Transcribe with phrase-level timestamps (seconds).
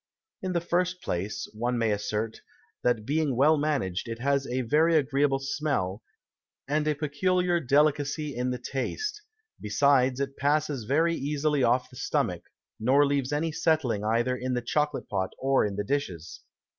[0.41, 2.41] In the first place, one may assert,
[2.81, 6.01] that being well managed, it has a very agreeable Smell,
[6.67, 9.21] and a peculiar Delicacy in the Taste;
[9.61, 12.41] besides, it passes very easily off the Stomach,
[12.79, 16.39] nor leaves any Settling either in the Chocolate Pot, or in the Dishes.